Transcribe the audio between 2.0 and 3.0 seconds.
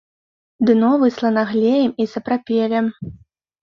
і сапрапелем.